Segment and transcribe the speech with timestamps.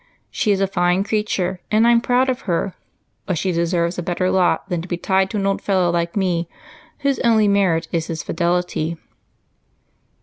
[0.31, 2.73] She is a fine creature and I'm proud of her,
[3.27, 6.17] but she deserves a better lot than to be tied to an old fellow like
[6.17, 6.49] me
[7.01, 8.97] whose only merit is his fidelity."